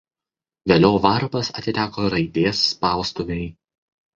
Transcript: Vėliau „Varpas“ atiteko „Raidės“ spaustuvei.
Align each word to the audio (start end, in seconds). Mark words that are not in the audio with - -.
Vėliau 0.71 0.95
„Varpas“ 1.03 1.51
atiteko 1.61 2.09
„Raidės“ 2.15 2.65
spaustuvei. 2.73 3.41